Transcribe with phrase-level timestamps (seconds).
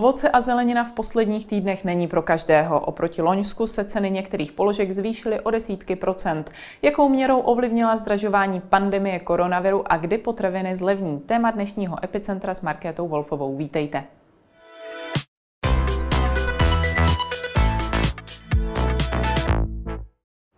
[0.00, 2.80] Ovoce a zelenina v posledních týdnech není pro každého.
[2.80, 6.50] Oproti Loňsku se ceny některých položek zvýšily o desítky procent.
[6.82, 11.20] Jakou měrou ovlivnila zdražování pandemie koronaviru a kdy potraviny zlevní?
[11.20, 13.56] Téma dnešního epicentra s Markétou Wolfovou.
[13.56, 14.04] Vítejte.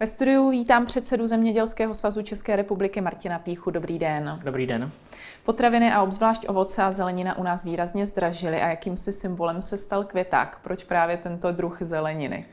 [0.03, 3.71] Ve studiu vítám předsedu Zemědělského svazu České republiky Martina Píchu.
[3.71, 4.39] Dobrý den.
[4.45, 4.91] Dobrý den.
[5.43, 10.05] Potraviny a obzvlášť ovoce a zelenina u nás výrazně zdražily a jakýmsi symbolem se stal
[10.05, 10.59] květák.
[10.63, 12.47] Proč právě tento druh zeleniny?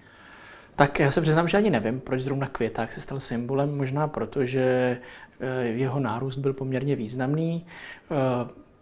[0.76, 3.78] Tak já se přiznám, že ani nevím, proč zrovna květák se stal symbolem.
[3.78, 4.98] Možná proto, že
[5.40, 7.66] eh, jeho nárůst byl poměrně významný.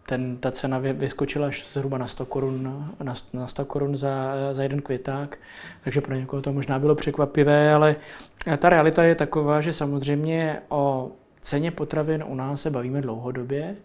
[0.10, 2.64] Ten, ta cena vyskočila až zhruba na 100 korun,
[3.04, 5.40] na, na 100 korun za, za jeden květák,
[5.84, 7.96] takže pro někoho to možná bylo překvapivé, ale
[8.58, 13.76] ta realita je taková, že samozřejmě o ceně potravin u nás se bavíme dlouhodobě,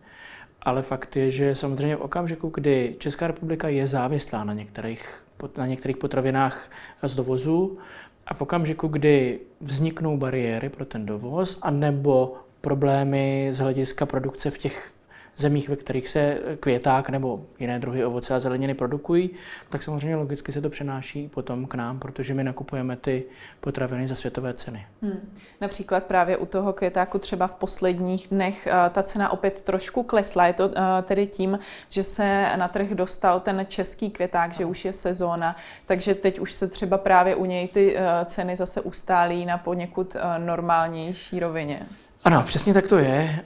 [0.63, 5.25] ale fakt je, že samozřejmě v okamžiku, kdy Česká republika je závislá na některých,
[5.57, 6.71] na některých potravinách
[7.03, 7.79] z dovozu,
[8.27, 14.59] a v okamžiku, kdy vzniknou bariéry pro ten dovoz, anebo problémy z hlediska produkce v
[14.59, 14.92] těch
[15.37, 19.31] zemích, ve kterých se květák nebo jiné druhy ovoce a zeleniny produkují,
[19.71, 23.25] tak samozřejmě logicky se to přenáší potom k nám, protože my nakupujeme ty
[23.61, 24.87] potraviny za světové ceny.
[25.03, 25.35] Hmm.
[25.61, 30.47] Například právě u toho květáku třeba v posledních dnech eh, ta cena opět trošku klesla.
[30.47, 31.59] Je to eh, tedy tím,
[31.89, 36.53] že se na trh dostal ten český květák, že už je sezóna, takže teď už
[36.53, 41.87] se třeba právě u něj ty eh, ceny zase ustálí na poněkud normálnější rovině.
[42.25, 43.29] Ano, přesně tak to je.
[43.29, 43.43] Eh,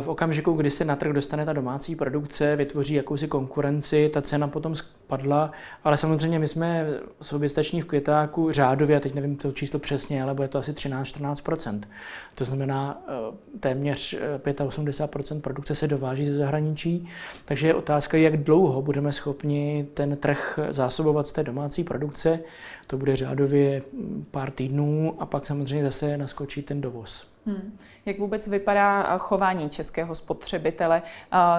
[0.00, 4.48] v okamžiku, kdy se na trh dostane ta domácí produkce, vytvoří jakousi konkurenci, ta cena
[4.48, 5.50] potom spadla,
[5.84, 6.86] ale samozřejmě my jsme
[7.22, 11.80] soběstační v květáku řádově, a teď nevím to číslo přesně, ale bude to asi 13-14%.
[12.34, 13.12] To znamená, eh,
[13.60, 17.06] téměř 85% eh, produkce se dováží ze zahraničí,
[17.44, 22.40] takže je otázka, jak dlouho budeme schopni ten trh zásobovat z té domácí produkce.
[22.86, 27.30] To bude řádově hm, pár týdnů a pak samozřejmě zase naskočí ten dovoz.
[27.50, 27.78] Hmm.
[28.06, 31.02] Jak vůbec vypadá eh, chování českého spotřebitele?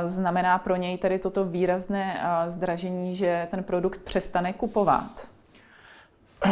[0.06, 5.31] Znamená pro něj tedy toto výrazné eh, zdražení, že ten produkt přestane kupovat?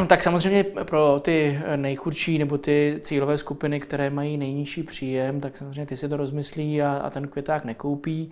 [0.07, 5.85] Tak samozřejmě pro ty nejchudší nebo ty cílové skupiny, které mají nejnižší příjem, tak samozřejmě
[5.85, 8.31] ty si to rozmyslí a, a ten květák nekoupí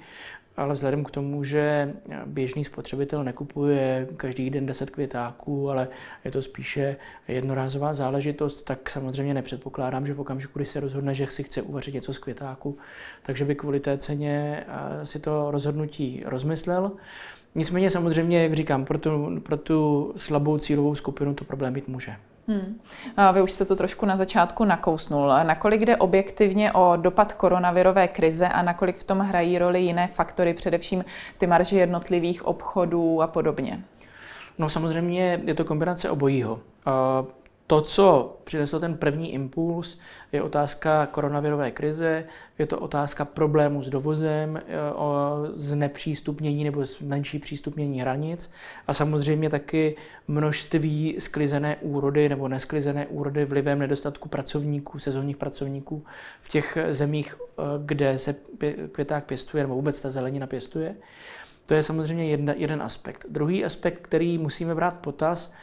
[0.57, 1.93] ale vzhledem k tomu, že
[2.25, 5.87] běžný spotřebitel nekupuje každý den 10 květáků, ale
[6.25, 6.95] je to spíše
[7.27, 11.93] jednorázová záležitost, tak samozřejmě nepředpokládám, že v okamžiku, kdy se rozhodne, že si chce uvařit
[11.93, 12.77] něco z květáku,
[13.23, 14.65] takže by kvůli té ceně
[15.03, 16.91] si to rozhodnutí rozmyslel.
[17.55, 22.15] Nicméně samozřejmě, jak říkám, pro tu, pro tu slabou cílovou skupinu to problém být může.
[22.47, 22.81] Hmm.
[23.17, 25.27] A vy už se to trošku na začátku nakousnul.
[25.27, 30.53] Nakolik jde objektivně o dopad koronavirové krize a nakolik v tom hrají roli jiné faktory,
[30.53, 31.05] především
[31.37, 33.83] ty marže jednotlivých obchodů a podobně?
[34.57, 36.59] No samozřejmě je to kombinace obojího.
[37.67, 39.99] To, co přineslo ten první impuls,
[40.31, 42.23] je otázka koronavirové krize,
[42.59, 44.61] je to otázka problému s dovozem,
[45.53, 48.51] z nepřístupnění nebo menší přístupnění hranic
[48.87, 49.95] a samozřejmě taky
[50.27, 56.05] množství sklizené úrody nebo nesklizené úrody vlivem nedostatku pracovníků, sezónních pracovníků
[56.41, 58.35] v těch zemích, e, kde se
[58.91, 60.95] květák pěstuje nebo vůbec ta zelenina pěstuje.
[61.65, 63.25] To je samozřejmě jedna, jeden aspekt.
[63.29, 65.53] Druhý aspekt, který musíme brát v potaz,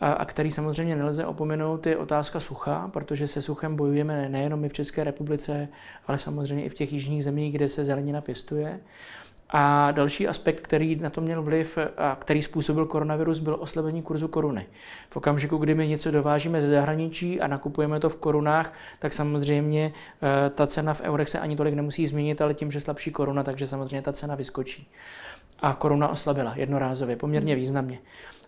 [0.00, 4.72] a který samozřejmě nelze opomenout, je otázka sucha, protože se suchem bojujeme nejenom my v
[4.72, 5.68] České republice,
[6.06, 8.80] ale samozřejmě i v těch jižních zemích, kde se zelenina pěstuje.
[9.50, 14.28] A další aspekt, který na to měl vliv a který způsobil koronavirus, byl oslabení kurzu
[14.28, 14.66] koruny.
[15.10, 19.92] V okamžiku, kdy my něco dovážíme ze zahraničí a nakupujeme to v korunách, tak samozřejmě
[20.22, 23.42] eh, ta cena v eurech se ani tolik nemusí změnit, ale tím, že slabší koruna,
[23.42, 24.88] takže samozřejmě ta cena vyskočí.
[25.60, 27.98] A koruna oslabila jednorázově, poměrně významně.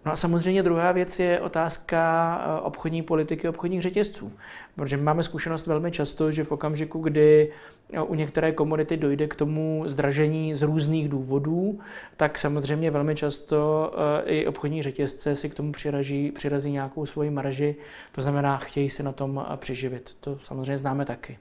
[0.06, 4.32] No a samozřejmě druhá věc je otázka eh, obchodní politiky obchodních řetězců.
[4.74, 7.52] Protože máme zkušenost velmi často, že v okamžiku, kdy
[7.92, 11.80] eh, u některé komodity dojde k tomu zdražení z různých důvodů,
[12.16, 13.92] tak samozřejmě velmi často
[14.26, 17.76] eh, i obchodní řetězce si k tomu přiraží, přirazí nějakou svoji marži,
[18.12, 20.16] to znamená, chtějí se na tom přiživit.
[20.20, 21.38] To samozřejmě známe taky.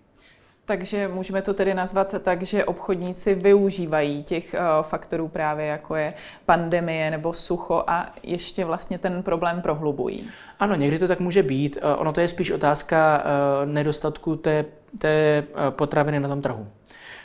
[0.67, 6.13] Takže můžeme to tedy nazvat tak, že obchodníci využívají těch uh, faktorů právě jako je
[6.45, 10.27] pandemie nebo sucho a ještě vlastně ten problém prohlubují.
[10.59, 11.77] Ano, někdy to tak může být.
[11.77, 14.65] Uh, ono to je spíš otázka uh, nedostatku té,
[14.99, 16.67] té potraviny na tom trhu.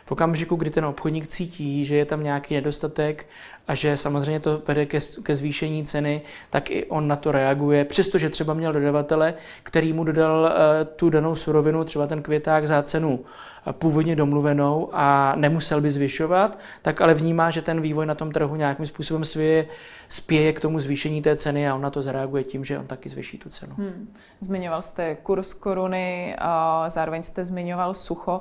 [0.05, 3.27] V okamžiku, kdy ten obchodník cítí, že je tam nějaký nedostatek
[3.71, 7.85] a že samozřejmě to vede ke, ke zvýšení ceny, tak i on na to reaguje,
[7.85, 10.51] přestože třeba měl dodavatele, který mu dodal uh,
[10.97, 13.25] tu danou surovinu, třeba ten květák za cenu
[13.73, 18.57] původně domluvenou a nemusel by zvyšovat, tak ale vnímá, že ten vývoj na tom trhu
[18.57, 19.67] nějakým způsobem svě,
[20.09, 23.09] spěje k tomu zvýšení té ceny a on na to zareaguje tím, že on taky
[23.09, 23.75] zvyší tu cenu.
[23.79, 24.15] Hmm.
[24.41, 28.41] Zmiňoval jste kurz koruny, a zároveň jste zmiňoval sucho.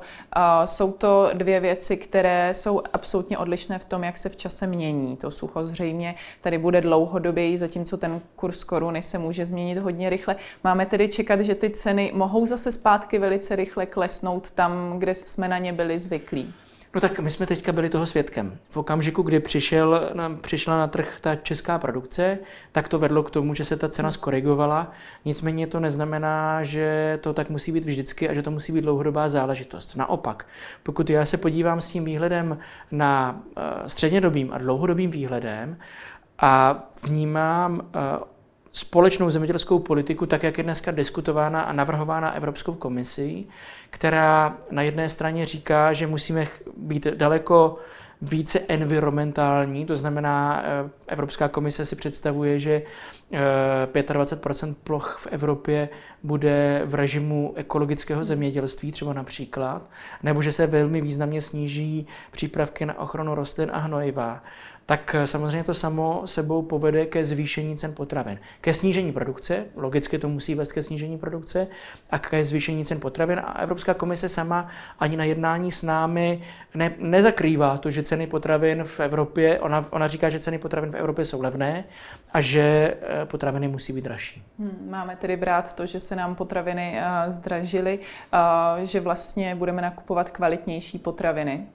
[0.65, 5.17] Jsou to dvě věci, které jsou absolutně odlišné v tom, jak se v čase mění.
[5.19, 10.35] To sucho zřejmě tady bude dlouhodoběji, zatímco ten kurz koruny se může změnit hodně rychle.
[10.63, 15.47] Máme tedy čekat, že ty ceny mohou zase zpátky velice rychle klesnout tam, kde jsme
[15.47, 16.53] na ně byli zvyklí.
[16.95, 18.57] No tak my jsme teďka byli toho svědkem.
[18.69, 22.39] V okamžiku, kdy přišel, přišla na trh ta česká produkce,
[22.71, 24.91] tak to vedlo k tomu, že se ta cena skorigovala.
[25.25, 29.29] Nicméně to neznamená, že to tak musí být vždycky a že to musí být dlouhodobá
[29.29, 29.95] záležitost.
[29.95, 30.47] Naopak,
[30.83, 32.57] pokud já se podívám s tím výhledem
[32.91, 35.77] na eh, střednědobým a dlouhodobým výhledem
[36.39, 37.99] a vnímám eh,
[38.71, 43.47] společnou zemědělskou politiku, tak jak je dneska diskutována a navrhována Evropskou komisí,
[43.89, 46.45] která na jedné straně říká, že musíme
[46.77, 47.77] být daleko
[48.21, 52.81] více environmentální, to znamená, eh, Evropská komise si představuje, že
[54.13, 55.89] 25 eh, ploch v Evropě
[56.23, 59.89] bude v režimu ekologického zemědělství, třeba například,
[60.23, 64.43] nebo že se velmi významně sníží přípravky na ochranu rostlin a hnojiva
[64.89, 68.39] tak eh, samozřejmě to samo sebou povede ke zvýšení cen potravin.
[68.61, 71.67] Ke snížení produkce, logicky to musí vést ke snížení produkce
[72.09, 73.41] a ke zvýšení cen potravin.
[73.45, 74.67] A Evropská komise sama
[74.99, 76.41] ani na jednání s námi
[76.75, 80.95] ne, nezakrývá to, že ceny potravin v Evropě, ona, ona říká, že ceny potravin v
[80.95, 81.83] Evropě jsou levné
[82.33, 84.43] a že eh, potraviny musí být dražší.
[84.59, 89.81] Hmm, máme tedy brát to, že se nám potraviny uh, zdražily, uh, že vlastně budeme
[89.81, 91.67] nakupovat kvalitnější potraviny.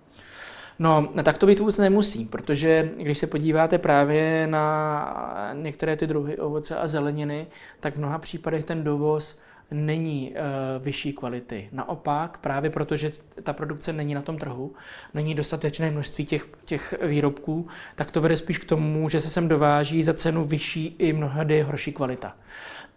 [0.79, 6.37] No, tak to být vůbec nemusí, protože když se podíváte právě na některé ty druhy
[6.37, 7.47] ovoce a zeleniny,
[7.81, 9.41] tak v mnoha případech ten dovoz
[9.71, 11.69] není uh, vyšší kvality.
[11.73, 13.11] Naopak, právě protože
[13.43, 14.73] ta produkce není na tom trhu,
[15.15, 19.49] není dostatečné množství těch, těch výrobků, tak to vede spíš k tomu, že se sem
[19.49, 22.37] dováží za cenu vyšší i mnohdy horší kvalita.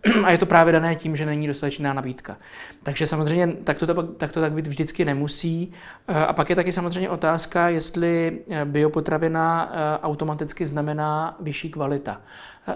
[0.24, 2.38] A je to právě dané tím, že není dostatečná nabídka.
[2.84, 5.72] Takže samozřejmě tak to, tak to tak být vždycky nemusí.
[6.08, 12.22] Eh, a pak je taky samozřejmě otázka, jestli eh, biopotravina eh, automaticky znamená vyšší kvalita.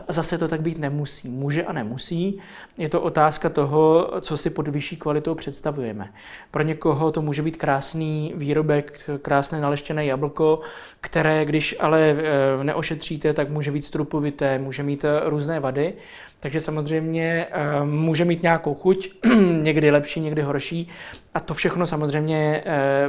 [0.07, 1.29] Zase to tak být nemusí.
[1.29, 2.39] Může a nemusí.
[2.77, 6.13] Je to otázka toho, co si pod vyšší kvalitou představujeme.
[6.51, 10.61] Pro někoho to může být krásný výrobek, krásné naleštěné jablko,
[11.01, 12.15] které, když ale
[12.63, 15.93] neošetříte, tak může být strupovité, může mít různé vady.
[16.43, 17.47] Takže samozřejmě
[17.81, 19.09] uh, může mít nějakou chuť,
[19.61, 20.87] někdy lepší, někdy horší.
[21.33, 22.63] A to všechno samozřejmě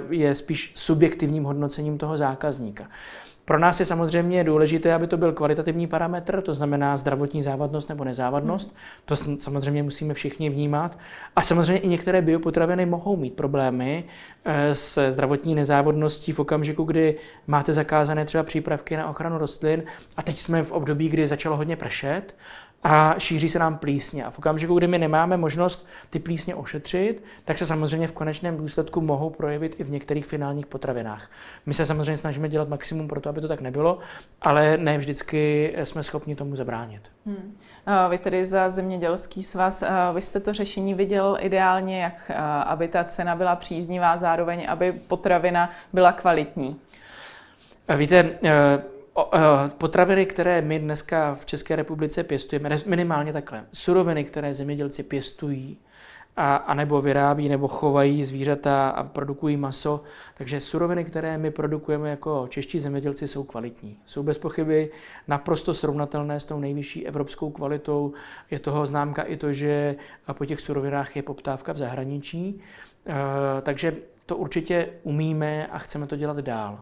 [0.07, 2.85] uh, je spíš subjektivním hodnocením toho zákazníka.
[3.45, 8.05] Pro nás je samozřejmě důležité, aby to byl kvalitativní parametr, to znamená zdravotní závadnost nebo
[8.05, 8.77] nezávadnost.
[9.05, 10.99] To samozřejmě musíme všichni vnímat.
[11.37, 14.05] A samozřejmě i některé biopotraviny mohou mít problémy
[14.45, 19.83] eh, s zdravotní nezávadností v okamžiku, kdy máte zakázané třeba přípravky na ochranu rostlin
[20.17, 22.35] a teď jsme v období, kdy začalo hodně pršet
[22.83, 24.25] a šíří se nám plísně.
[24.25, 28.57] A v okamžiku, kdy my nemáme možnost ty plísně ošetřit, tak se samozřejmě v konečném
[28.57, 31.31] důsledku mohou projevit i v některých finálních potravinách.
[31.67, 33.99] My se samozřejmě snažíme dělat maximum pro to, aby to tak nebylo,
[34.43, 37.13] ale ne vždycky jsme schopni tomu zabránit.
[37.27, 37.57] Hmm.
[38.11, 39.85] Vy tedy za zemědělský svaz,
[40.15, 42.31] vy jste to řešení viděl ideálně, jak
[42.65, 46.77] aby ta cena byla příznivá, zároveň aby potravina byla kvalitní.
[47.97, 48.83] Víte, Eh,
[49.79, 55.79] potraviny, které my dneska v České republice pěstujeme, minimálně takhle, suroviny, které zemědělci pěstují,
[56.37, 60.03] a, a nebo vyrábí nebo chovají zvířata a produkují maso.
[60.35, 63.99] Takže suroviny, které my produkujeme jako čeští zemědělci, jsou kvalitní.
[64.07, 64.91] Jsou bez pochyby
[65.29, 68.13] naprosto srovnatelné s tou nejvyšší evropskou kvalitou.
[68.51, 69.97] Je toho známka i to, že
[70.33, 72.61] po těch surovinách je poptávka v zahraničí.
[73.07, 76.79] E, takže to určitě umíme a chceme to dělat dál.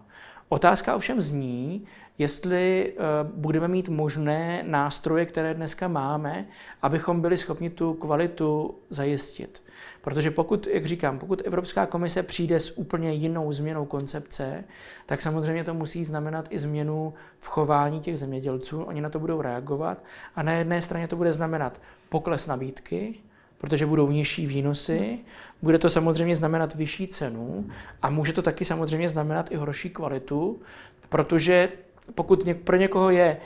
[0.53, 1.85] Otázka ovšem zní,
[2.19, 6.47] jestli uh, budeme mít možné nástroje, které dneska máme,
[6.83, 9.63] abychom byli schopni tu kvalitu zajistit.
[10.01, 14.65] Protože pokud, jak říkám, pokud Evropská komise přijde s úplně jinou změnou koncepce,
[15.07, 18.83] tak samozřejmě to musí znamenat i změnu v chování těch zemědělců.
[18.83, 20.05] Oni na to budou reagovat
[20.37, 23.15] a na jedné straně to bude znamenat pokles nabídky,
[23.61, 25.19] protože budou nižší výnosy,
[25.63, 27.67] bude to samozřejmě znamenat vyšší cenu
[28.03, 30.61] a může to taky samozřejmě znamenat i horší kvalitu,
[31.09, 31.69] protože
[32.15, 33.37] pokud pro někoho je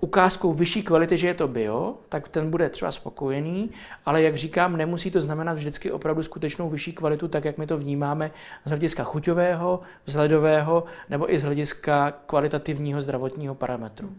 [0.00, 3.70] ukázkou vyšší kvality, že je to bio, tak ten bude třeba spokojený,
[4.06, 7.78] ale jak říkám, nemusí to znamenat vždycky opravdu skutečnou vyšší kvalitu, tak jak my to
[7.78, 8.30] vnímáme
[8.64, 14.10] z hlediska chuťového, vzhledového nebo i z hlediska kvalitativního zdravotního parametru.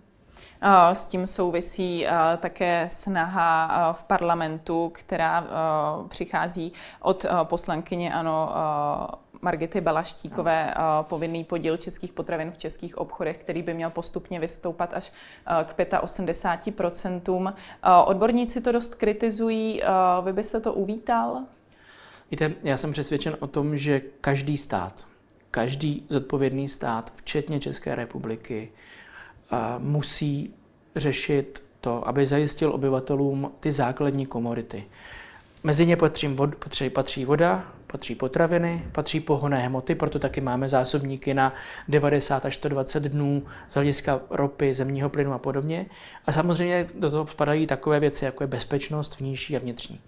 [0.94, 2.06] S tím souvisí
[2.38, 5.48] také snaha v parlamentu, která
[6.08, 8.50] přichází od poslankyně ANO
[9.42, 15.12] Margity Balaštíkové povinný podíl českých potravin v českých obchodech, který by měl postupně vystoupat až
[15.64, 17.54] k 85%.
[18.06, 19.82] Odborníci to dost kritizují.
[20.24, 21.40] Vy byste to uvítal?
[22.32, 25.06] Víte, já jsem přesvědčen o tom, že každý stát,
[25.52, 28.72] každý zodpovědný stát, včetně České republiky,
[29.80, 30.54] musí
[30.96, 34.84] řešit to, aby zajistil obyvatelům ty základní komodity.
[35.64, 40.70] Mezi ně patří, vod, patří, patří voda, patří potraviny, patří pohonné hmoty, proto taky máme
[40.70, 41.54] zásobníky na
[41.88, 45.86] 90 až 120 dnů z hlediska ropy, zemního plynu a podobně.
[46.26, 50.02] A samozřejmě do toho spadají takové věci, jako je bezpečnost vnější a vnitřní.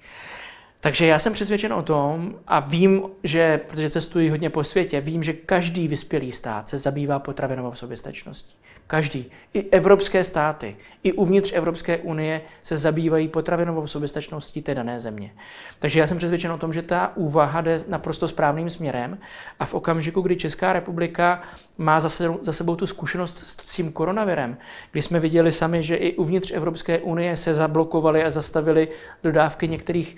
[0.81, 5.23] Takže já jsem přesvědčen o tom a vím, že, protože cestuji hodně po světě, vím,
[5.23, 8.57] že každý vyspělý stát se zabývá potravinovou soběstačností.
[8.87, 9.31] Každý.
[9.53, 15.33] I evropské státy, i uvnitř Evropské unie se zabývají potravinovou soběstačností té dané země.
[15.79, 19.17] Takže já jsem přesvědčen o tom, že ta úvaha jde naprosto správným směrem
[19.59, 21.41] a v okamžiku, kdy Česká republika
[21.77, 24.57] má za sebou, za sebou tu zkušenost s tím koronavirem,
[24.91, 28.87] kdy jsme viděli sami, že i uvnitř Evropské unie se zablokovaly a zastavily
[29.23, 30.17] dodávky některých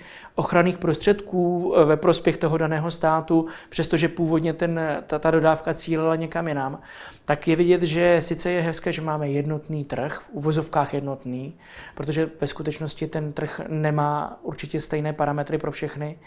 [0.50, 6.16] ochranných prostředků eh, ve prospěch toho daného státu, přestože původně ten, ta, ta dodávka cílila
[6.16, 6.78] někam jinam,
[7.24, 11.54] tak je vidět, že sice je hezké, že máme jednotný trh, v uvozovkách jednotný,
[11.94, 16.18] protože ve skutečnosti ten trh nemá určitě stejné parametry pro všechny,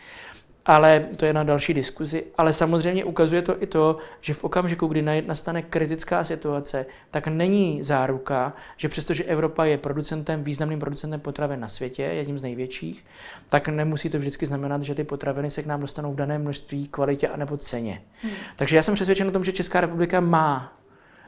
[0.66, 2.24] ale to je na další diskuzi.
[2.38, 7.84] Ale samozřejmě ukazuje to i to, že v okamžiku, kdy nastane kritická situace, tak není
[7.84, 13.06] záruka, že přestože Evropa je producentem, významným producentem potravin na světě, jedním z největších,
[13.50, 16.88] tak nemusí to vždycky znamenat, že ty potraviny se k nám dostanou v daném množství,
[16.88, 18.02] kvalitě a nebo ceně.
[18.22, 18.32] Hmm.
[18.56, 20.74] Takže já jsem přesvědčen o tom, že Česká republika má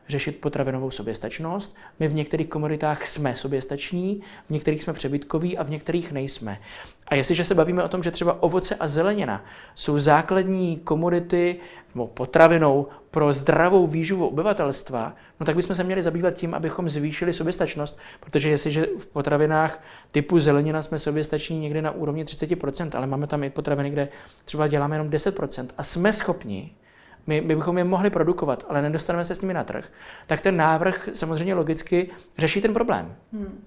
[0.07, 1.75] řešit potravinovou soběstačnost.
[1.99, 6.57] My v některých komoditách jsme soběstační, v některých jsme přebytkoví a v některých nejsme.
[7.07, 9.45] A jestliže se bavíme o tom, že třeba ovoce a zelenina
[9.75, 11.59] jsou základní komodity
[11.95, 17.33] nebo potravinou pro zdravou výživu obyvatelstva, no tak bychom se měli zabývat tím, abychom zvýšili
[17.33, 23.27] soběstačnost, protože jestliže v potravinách typu zelenina jsme soběstační někde na úrovni 30%, ale máme
[23.27, 24.07] tam i potraviny, kde
[24.45, 26.71] třeba děláme jenom 10% a jsme schopni
[27.27, 29.91] my, my bychom je mohli produkovat, ale nedostaneme se s nimi na trh,
[30.27, 33.15] tak ten návrh samozřejmě logicky řeší ten problém.
[33.33, 33.63] Hmm.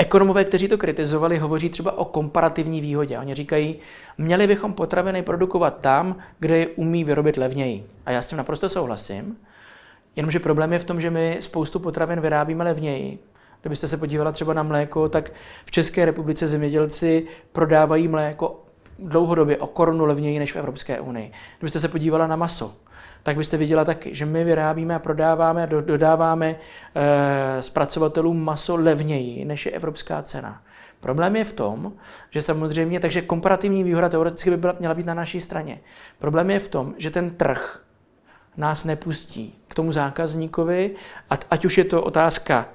[0.00, 3.18] Ekonomové, kteří to kritizovali, hovoří třeba o komparativní výhodě.
[3.18, 3.78] Oni říkají,
[4.18, 7.86] měli bychom potraviny produkovat tam, kde je umí vyrobit levněji.
[8.06, 9.36] A já s tím naprosto souhlasím.
[10.16, 13.18] Jenomže problém je v tom, že my spoustu potravin vyrábíme levněji.
[13.60, 15.32] Kdybyste se podívala třeba na mléko, tak
[15.64, 18.64] v České republice zemědělci prodávají mléko
[18.98, 21.32] dlouhodobě o korunu levněji než v Evropské unii.
[21.58, 22.74] Kdybyste se podívala na maso,
[23.22, 26.56] tak byste viděla taky, že my vyrábíme a prodáváme a dodáváme
[26.94, 30.62] e, zpracovatelům maso levněji, než je evropská cena.
[31.00, 31.92] Problém je v tom,
[32.30, 35.80] že samozřejmě, takže komparativní výhoda teoreticky by byla, měla být na naší straně.
[36.18, 37.82] Problém je v tom, že ten trh
[38.56, 40.94] nás nepustí k tomu zákazníkovi,
[41.50, 42.68] ať už je to otázka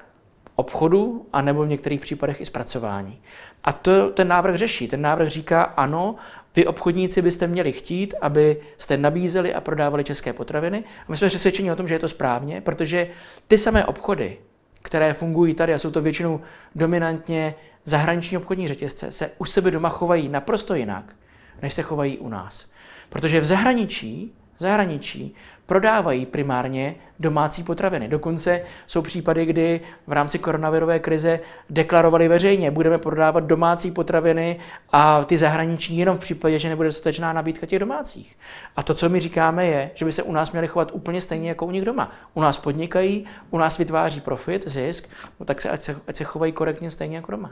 [0.56, 3.20] obchodu, anebo v některých případech i zpracování.
[3.64, 4.88] A to ten návrh řeší.
[4.88, 6.14] Ten návrh říká, ano,
[6.56, 10.84] vy obchodníci byste měli chtít, aby jste nabízeli a prodávali české potraviny.
[11.00, 13.08] A my jsme přesvědčeni o tom, že je to správně, protože
[13.46, 14.38] ty samé obchody,
[14.82, 16.40] které fungují tady a jsou to většinou
[16.74, 21.16] dominantně zahraniční obchodní řetězce, se u sebe doma chovají naprosto jinak,
[21.62, 22.66] než se chovají u nás.
[23.08, 25.34] Protože v zahraničí zahraničí
[25.66, 28.08] prodávají primárně domácí potraviny.
[28.08, 34.58] Dokonce jsou případy, kdy v rámci koronavirové krize deklarovali veřejně, budeme prodávat domácí potraviny
[34.92, 38.38] a ty zahraniční jenom v případě, že nebude dostatečná nabídka těch domácích.
[38.76, 41.48] A to, co my říkáme, je, že by se u nás měli chovat úplně stejně
[41.48, 42.10] jako u nich doma.
[42.34, 45.08] U nás podnikají, u nás vytváří profit, zisk,
[45.40, 47.50] no tak se ať, se, ať se chovají korektně stejně jako doma.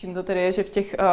[0.00, 1.04] Čím to tedy je, že v těch uh,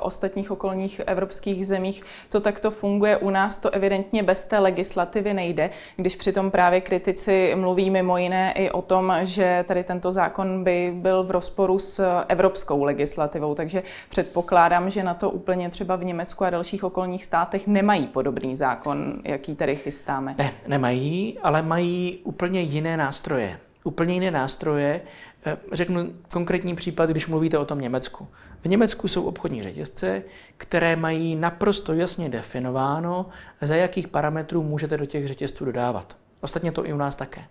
[0.00, 5.70] ostatních okolních evropských zemích to takto funguje, u nás to evidentně bez té legislativy nejde,
[5.96, 10.92] když přitom právě kritici mluví mimo jiné i o tom, že tady tento zákon by
[10.94, 16.44] byl v rozporu s evropskou legislativou, takže předpokládám, že na to úplně třeba v Německu
[16.44, 20.34] a dalších okolních státech nemají podobný zákon, jaký tady chystáme.
[20.38, 25.00] Ne, nemají, ale mají úplně jiné nástroje úplně jiné nástroje.
[25.46, 28.28] Eh, řeknu konkrétní případ, když mluvíte o tom Německu.
[28.60, 30.22] V Německu jsou obchodní řetězce,
[30.56, 33.26] které mají naprosto jasně definováno,
[33.60, 36.16] za jakých parametrů můžete do těch řetězců dodávat.
[36.40, 37.44] Ostatně to i u nás také.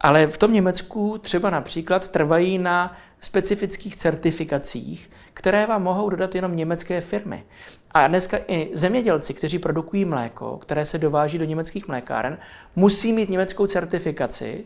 [0.00, 6.56] Ale v tom Německu třeba například trvají na specifických certifikacích, které vám mohou dodat jenom
[6.56, 7.44] německé firmy.
[7.90, 12.38] A dneska i zemědělci, kteří produkují mléko, které se dováží do německých mlékáren,
[12.76, 14.64] musí mít německou certifikaci,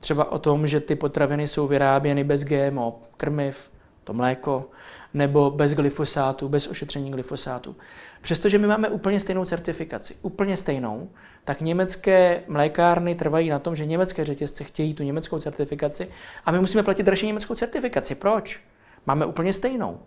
[0.00, 3.70] třeba o tom, že ty potraviny jsou vyráběny bez GMO, krmiv,
[4.04, 4.70] to mléko,
[5.14, 7.76] nebo bez glyfosátu, bez ošetření glyfosátu.
[8.20, 11.10] Přestože my máme úplně stejnou certifikaci, úplně stejnou,
[11.44, 16.08] tak německé mlékárny trvají na tom, že německé řetězce chtějí tu německou certifikaci
[16.44, 18.14] a my musíme platit dražší německou certifikaci.
[18.14, 18.60] Proč?
[19.06, 20.00] Máme úplně stejnou.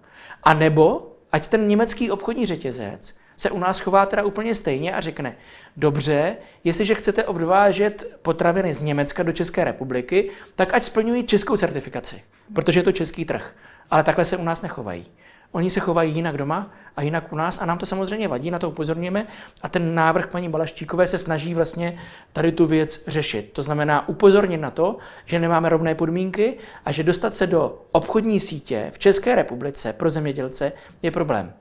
[0.44, 5.02] A nebo, ať ten německý obchodní řetězec se u nás chová teda úplně stejně a
[5.02, 5.36] řekne,
[5.78, 12.22] dobře, jestliže chcete odvážet potraviny z Německa do České republiky, tak ať splňují českou certifikaci,
[12.54, 13.56] protože je to český trh.
[13.92, 15.06] Ale takhle se u nás nechovají.
[15.54, 18.60] Oni se chovají jinak doma a jinak u nás a nám to samozřejmě vadí, na
[18.60, 19.28] to upozorňujeme
[19.62, 21.98] a ten návrh paní Balaštíkové se snaží vlastně
[22.34, 23.50] tady tu věc řešit.
[23.54, 28.40] To znamená upozornit na to, že nemáme rovné podmínky a že dostat se do obchodní
[28.40, 30.72] sítě v České republice pro zemědělce
[31.02, 31.54] je problém.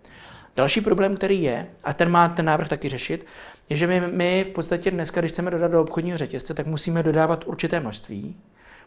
[0.57, 3.27] Další problém, který je, a ten má ten návrh taky řešit,
[3.69, 7.03] je, že my, my v podstatě dneska, když chceme dodat do obchodního řetězce, tak musíme
[7.03, 8.37] dodávat určité množství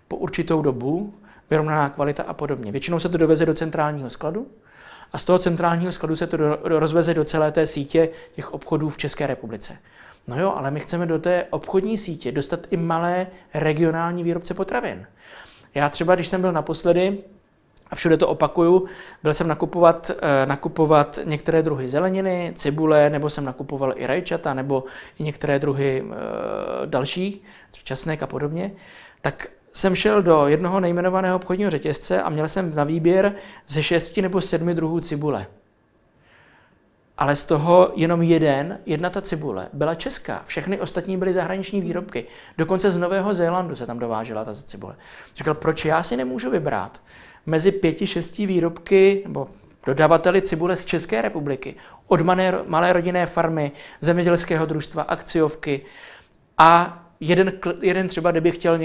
[0.07, 1.13] po určitou dobu,
[1.49, 2.71] vyrovnaná kvalita a podobně.
[2.71, 4.47] Většinou se to doveze do centrálního skladu
[5.13, 8.53] a z toho centrálního skladu se to do, do, rozveze do celé té sítě těch
[8.53, 9.77] obchodů v České republice.
[10.27, 15.07] No jo, ale my chceme do té obchodní sítě dostat i malé regionální výrobce potravin.
[15.75, 17.17] Já třeba, když jsem byl naposledy
[17.89, 18.85] a všude to opakuju,
[19.23, 24.83] byl jsem nakupovat, eh, nakupovat některé druhy zeleniny, cibule, nebo jsem nakupoval i rajčata, nebo
[25.19, 26.15] i některé druhy eh,
[26.85, 27.41] dalších,
[27.83, 28.71] česnek a podobně,
[29.21, 33.35] tak jsem šel do jednoho nejmenovaného obchodního řetězce a měl jsem na výběr
[33.67, 35.47] ze šesti nebo sedmi druhů cibule.
[37.17, 40.43] Ale z toho jenom jeden, jedna ta cibule byla česká.
[40.45, 42.25] Všechny ostatní byly zahraniční výrobky.
[42.57, 44.95] Dokonce z Nového Zélandu se tam dovážela ta cibule.
[45.35, 47.01] Říkal, proč já si nemůžu vybrat
[47.45, 49.47] mezi pěti, šesti výrobky, nebo
[49.85, 51.75] dodavateli cibule z České republiky,
[52.07, 53.71] od malé, malé rodinné farmy,
[54.01, 55.81] zemědělského družstva, akciovky
[56.57, 58.79] a jeden, jeden třeba, kdyby chtěl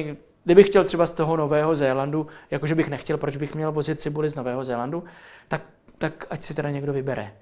[0.45, 4.29] Kdybych chtěl třeba z toho Nového Zélandu, jakože bych nechtěl, proč bych měl vozit cibuli
[4.29, 5.05] z Nového Zélandu,
[5.49, 5.63] tak,
[5.99, 7.33] tak ať si teda někdo vybere.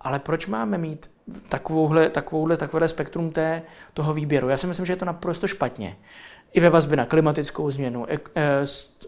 [0.00, 1.10] Ale proč máme mít
[1.48, 3.62] takovouhle, takovouhle, takovéhle spektrum té,
[3.94, 4.48] toho výběru?
[4.48, 5.96] Já si myslím, že je to naprosto špatně.
[6.52, 8.18] I ve vazbě na klimatickou změnu, e,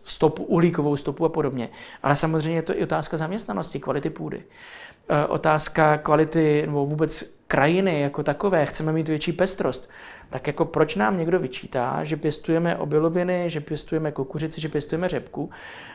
[0.04, 1.68] stopu, uhlíkovou stopu a podobně.
[2.02, 4.42] Ale samozřejmě je to i otázka zaměstnanosti, kvality půdy.
[5.08, 8.66] E, otázka kvality nebo vůbec krajiny jako takové.
[8.66, 9.90] Chceme mít větší pestrost
[10.30, 15.50] tak jako proč nám někdo vyčítá, že pěstujeme obiloviny, že pěstujeme kukuřici, že pěstujeme řepku.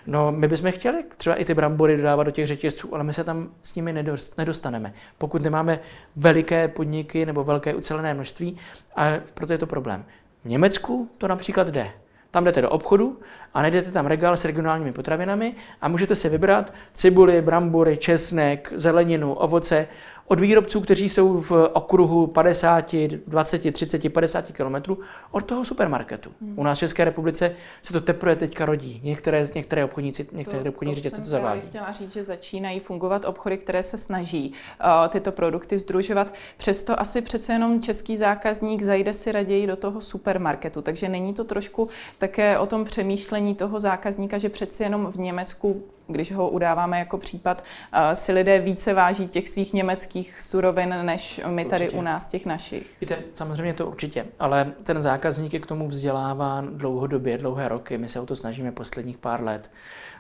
[0.07, 3.23] No, my bychom chtěli třeba i ty brambory dodávat do těch řetězců, ale my se
[3.23, 4.03] tam s nimi
[4.37, 5.79] nedostaneme, pokud nemáme
[6.15, 8.57] veliké podniky nebo velké ucelené množství
[8.95, 10.05] a proto je to problém.
[10.43, 11.91] V Německu to například jde.
[12.31, 13.19] Tam jdete do obchodu
[13.53, 19.33] a najdete tam regál s regionálními potravinami a můžete si vybrat cibuli, brambory, česnek, zeleninu,
[19.33, 19.87] ovoce
[20.27, 22.95] od výrobců, kteří jsou v okruhu 50,
[23.27, 24.95] 20, 30, 50 km
[25.31, 26.31] od toho supermarketu.
[26.41, 26.59] Hmm.
[26.59, 29.01] U nás v České republice se to teprve teďka rodí.
[29.03, 31.61] Některé, některé obchodníci, některé to, obchodní řetězce to zavádí.
[31.61, 36.33] Chtěla říct, že začínají fungovat obchody, které se snaží uh, tyto produkty združovat.
[36.57, 40.81] Přesto asi přece jenom český zákazník zajde si raději do toho supermarketu.
[40.81, 45.83] Takže není to trošku také o tom přemýšlení toho zákazníka, že přeci jenom v Německu
[46.07, 47.63] když ho udáváme jako případ,
[47.93, 51.99] eh, si lidé více váží těch svých německých surovin, než my tady určitě.
[51.99, 53.01] u nás těch našich.
[53.01, 57.97] Víte, samozřejmě to určitě, ale ten zákazník je k tomu vzděláván dlouhodobě, dlouhé roky.
[57.97, 59.71] My se o to snažíme posledních pár let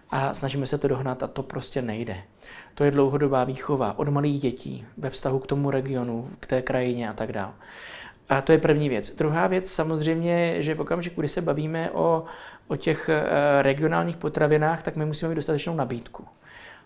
[0.09, 2.17] a snažíme se to dohnat a to prostě nejde.
[2.75, 7.09] To je dlouhodobá výchova od malých dětí ve vztahu k tomu regionu, k té krajině
[7.09, 7.53] a tak dále.
[8.33, 9.15] A to je první věc.
[9.15, 12.23] Druhá věc samozřejmě, že v okamžiku, kdy se bavíme o,
[12.67, 13.21] o těch eh,
[13.61, 16.25] regionálních potravinách, tak my musíme mít dostatečnou nabídku.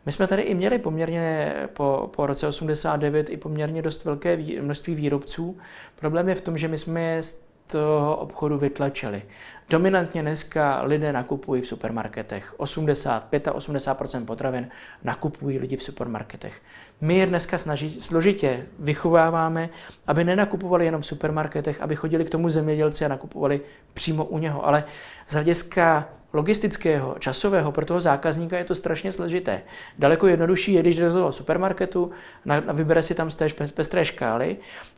[0.06, 4.96] My jsme tady i měli poměrně po, po roce 89 i poměrně dost velké množství
[4.96, 5.58] výrobců.
[6.00, 7.22] Problém je v tom, že my jsme
[7.68, 9.22] toho obchodu vytlačili.
[9.70, 12.54] Dominantně dneska lidé nakupují v supermarketech.
[12.58, 14.70] 80, 85% potravin
[15.04, 16.62] nakupují lidi v supermarketech.
[17.02, 19.70] My je dneska snaží, složitě vychováváme,
[20.08, 23.62] aby nenakupovali jenom v supermarketech, aby chodili k tomu zemědělci a nakupovali
[23.94, 24.68] přímo u něho.
[24.68, 24.84] Ale
[25.28, 29.62] z hlediska logistického, časového pro toho zákazníka je to strašně složité.
[30.00, 32.12] Daleko jednodušší je, když jde do toho supermarketu,
[32.46, 34.58] na, na vybere si tam z té pestré škály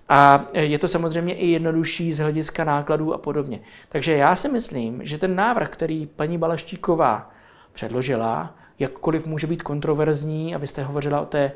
[0.10, 3.60] a je to samozřejmě i jednodušší z hlediska nákladů a podobně.
[3.90, 7.32] Takže já si myslím, že ten návrh, který paní Balaštíková
[7.74, 11.52] předložila, jakkoliv může být kontroverzní, abyste hovořila o, té,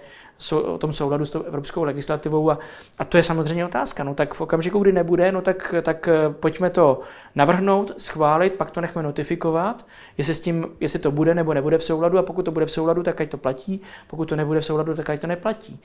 [0.52, 2.60] o tom souladu s tou evropskou legislativou a,
[3.00, 4.04] a to je samozřejmě otázka.
[4.04, 7.02] No tak v okamžiku, kdy nebude, no tak, tak eh, pojďme to
[7.36, 9.86] navrhnout, schválit, pak to nechme notifikovat,
[10.18, 12.72] jestli, s tím, jestli to bude nebo nebude v souladu a pokud to bude v
[12.72, 15.80] souladu, tak ať to platí, pokud to nebude v souladu, tak ať to neplatí.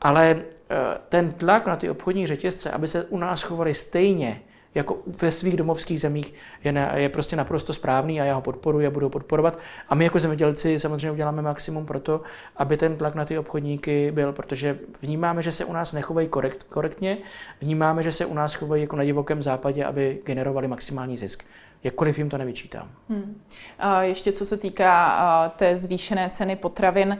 [0.00, 0.36] Ale
[0.70, 0.76] eh,
[1.08, 4.40] ten tlak na ty obchodní řetězce, aby se u nás chovali stejně,
[4.78, 8.86] jako ve svých domovských zemích je, ne, je prostě naprosto správný a já ho podporuji
[8.86, 9.58] a budu ho podporovat.
[9.88, 12.20] A my jako zemědělci samozřejmě uděláme maximum pro to,
[12.56, 16.62] aby ten tlak na ty obchodníky byl, protože vnímáme, že se u nás nechovají korekt,
[16.62, 17.18] korektně,
[17.60, 21.44] vnímáme, že se u nás chovají jako na divokém západě, aby generovali maximální zisk
[21.84, 22.90] jakkoliv jim to nevyčítám.
[23.08, 23.40] Hmm.
[23.78, 27.18] A ještě co se týká té zvýšené ceny potravin,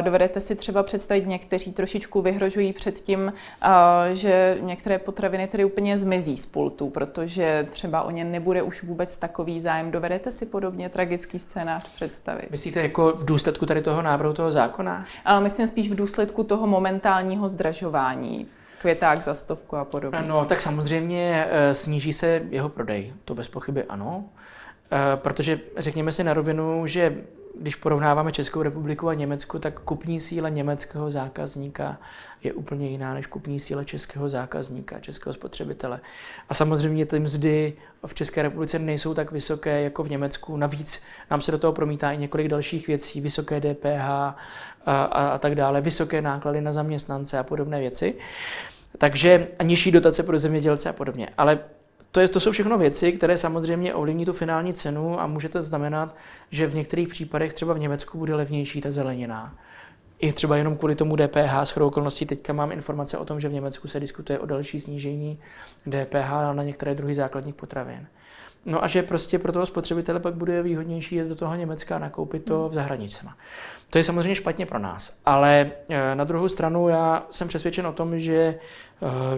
[0.00, 3.32] dovedete si třeba představit, někteří trošičku vyhrožují před tím,
[4.12, 9.16] že některé potraviny tedy úplně zmizí z pultu, protože třeba o ně nebude už vůbec
[9.16, 9.90] takový zájem.
[9.90, 12.50] Dovedete si podobně tragický scénář představit?
[12.50, 15.04] Myslíte jako v důsledku tady toho návrhu toho zákona?
[15.38, 18.46] Myslím spíš v důsledku toho momentálního zdražování
[18.82, 20.22] květák za stovku a podobně.
[20.26, 24.24] No, tak samozřejmě eh, sníží se jeho prodej, to bez pochyby ano,
[24.92, 27.16] eh, protože řekněme si na rovinu, že
[27.60, 31.98] když porovnáváme Českou republiku a Německo, tak kupní síla německého zákazníka
[32.42, 36.00] je úplně jiná než kupní síla českého zákazníka, českého spotřebitele.
[36.48, 37.72] A samozřejmě ty mzdy
[38.06, 40.56] v České republice nejsou tak vysoké jako v Německu.
[40.56, 44.36] Navíc nám se do toho promítá i několik dalších věcí, vysoké DPH a,
[44.86, 48.14] a, a tak dále, vysoké náklady na zaměstnance a podobné věci.
[48.98, 51.28] Takže a nižší dotace pro zemědělce a podobně.
[51.38, 51.58] Ale
[52.12, 55.62] to, je, to jsou všechno věci, které samozřejmě ovlivní tu finální cenu a může to
[55.62, 56.16] znamenat,
[56.50, 59.54] že v některých případech třeba v Německu bude levnější ta zelenina.
[60.18, 63.52] I třeba jenom kvůli tomu DPH, s okolností teďka mám informace o tom, že v
[63.52, 65.38] Německu se diskutuje o další snížení
[65.88, 68.06] DPH na některé druhy základních potravin.
[68.66, 71.98] No a že prostě pro toho spotřebitele pak bude výhodnější jít do toho Německa a
[71.98, 73.26] nakoupit to v zahraničí.
[73.92, 77.92] To je samozřejmě špatně pro nás, ale eh, na druhou stranu já jsem přesvědčen o
[77.92, 78.58] tom, že eh,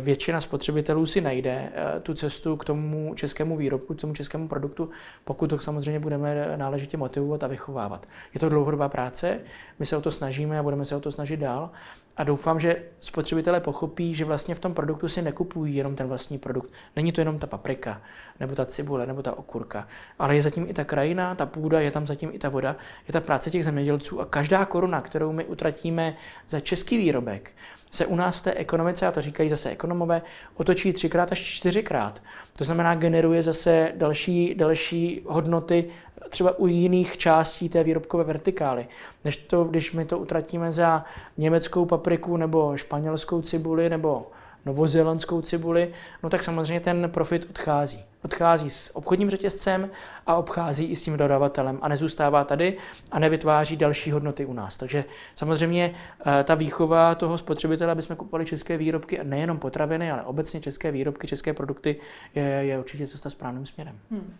[0.00, 4.90] většina spotřebitelů si najde eh, tu cestu k tomu českému výrobku, k tomu českému produktu,
[5.24, 8.06] pokud to samozřejmě budeme náležitě motivovat a vychovávat.
[8.34, 9.40] Je to dlouhodobá práce,
[9.78, 11.70] my se o to snažíme a budeme se o to snažit dál
[12.16, 16.38] a doufám, že spotřebitelé pochopí, že vlastně v tom produktu si nekupují jenom ten vlastní
[16.38, 16.70] produkt.
[16.96, 18.02] Není to jenom ta paprika,
[18.40, 19.88] nebo ta cibule, nebo ta okurka,
[20.18, 22.76] ale je zatím i ta krajina, ta půda, je tam zatím i ta voda,
[23.08, 26.16] je ta práce těch zemědělců a každá koruna, kterou my utratíme
[26.48, 27.52] za český výrobek,
[27.90, 30.22] se u nás v té ekonomice, a to říkají zase ekonomové,
[30.56, 32.22] otočí třikrát až čtyřikrát.
[32.58, 35.84] To znamená, generuje zase další, další hodnoty
[36.28, 38.86] třeba u jiných částí té výrobkové vertikály.
[39.24, 41.04] Než to, když my to utratíme za
[41.38, 44.30] německou papriku nebo španělskou cibuli nebo
[44.66, 48.04] novozélandskou cibuli, no tak samozřejmě ten profit odchází.
[48.24, 49.90] Odchází s obchodním řetězcem
[50.26, 52.76] a obchází i s tím dodavatelem a nezůstává tady
[53.10, 54.76] a nevytváří další hodnoty u nás.
[54.76, 55.94] Takže samozřejmě
[56.26, 60.90] eh, ta výchova toho spotřebitele, aby jsme kupovali české výrobky, nejenom potraviny, ale obecně české
[60.90, 61.96] výrobky, české produkty,
[62.34, 63.98] je, je určitě cesta správným směrem.
[64.10, 64.36] Hmm.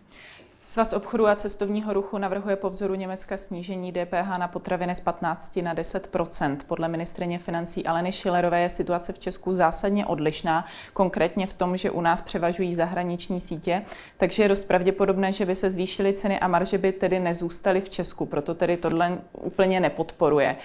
[0.67, 5.55] Svaz obchodu a cestovního ruchu navrhuje po vzoru Německa snížení DPH na potraviny z 15
[5.55, 11.53] na 10% Podle ministrině financí Aleny Šilerové je situace v Česku zásadně odlišná, konkrétně v
[11.53, 13.81] tom, že u nás převažují zahraniční sítě,
[14.17, 17.89] takže je dost pravděpodobné, že by se zvýšily ceny a marže by tedy nezůstaly v
[17.89, 20.55] Česku, proto tedy tohle úplně nepodporuje.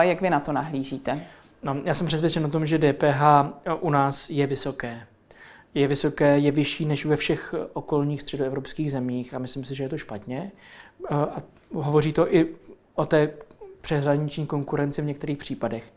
[0.00, 1.20] Jak vy na to nahlížíte?
[1.62, 3.22] No, já jsem přesvědčen o tom, že DPH
[3.80, 5.06] u nás je vysoké
[5.76, 9.88] je vysoké, je vyšší než ve všech okolních středoevropských zemích a myslím si, že je
[9.88, 10.52] to špatně.
[11.10, 12.46] A hovoří to i
[12.94, 13.30] o té
[13.80, 15.94] přeshraniční konkurenci v některých případech,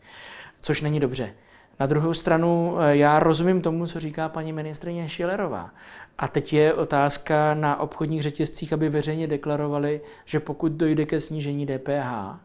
[0.60, 1.34] což není dobře.
[1.80, 5.70] Na druhou stranu já rozumím tomu, co říká paní ministrině Šilerová.
[6.18, 11.66] A teď je otázka na obchodních řetězcích, aby veřejně deklarovali, že pokud dojde ke snížení
[11.66, 12.40] DPH,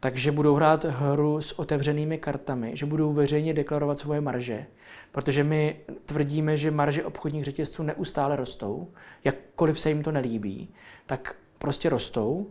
[0.00, 4.66] takže budou hrát hru s otevřenými kartami, že budou veřejně deklarovat svoje marže,
[5.12, 8.88] protože my tvrdíme, že marže obchodních řetězců neustále rostou,
[9.24, 10.68] jakkoliv se jim to nelíbí,
[11.06, 12.50] tak prostě rostou.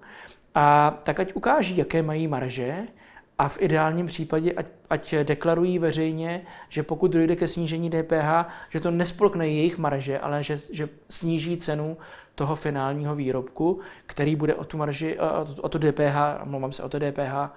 [0.55, 2.87] A tak ať ukáží, jaké mají marže
[3.37, 8.79] a v ideálním případě ať, ať deklarují veřejně, že pokud dojde ke snížení DPH, že
[8.79, 11.97] to nespolkne jejich marže, ale že, že sníží cenu
[12.35, 15.17] toho finálního výrobku, který bude o tu marži,
[15.61, 17.51] o to DPH, mluvám se o to DPH,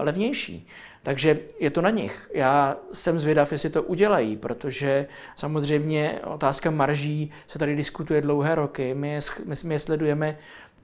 [0.00, 0.68] levnější.
[1.02, 2.30] Takže je to na nich.
[2.34, 8.94] Já jsem zvědav, jestli to udělají, protože samozřejmě otázka marží se tady diskutuje dlouhé roky.
[8.94, 9.18] My
[9.64, 10.38] my je sledujeme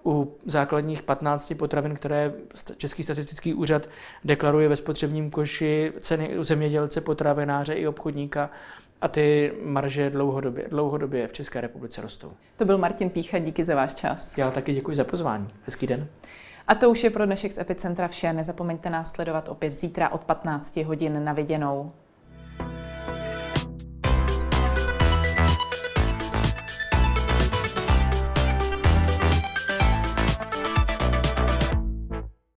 [0.04, 2.32] u základních 15 potravin, které
[2.76, 3.88] Český statistický úřad
[4.24, 8.50] deklaruje ve spotřebním koši ceny u zemědělce, potravináře i obchodníka
[9.00, 12.32] a ty marže dlouhodobě, dlouhodobě v České republice rostou.
[12.56, 14.38] To byl Martin Pícha, díky za váš čas.
[14.38, 15.48] Já taky děkuji za pozvání.
[15.64, 16.06] Hezký den.
[16.68, 18.32] A to už je pro dnešek z Epicentra vše.
[18.32, 21.92] Nezapomeňte nás sledovat opět zítra od 15 hodin na viděnou.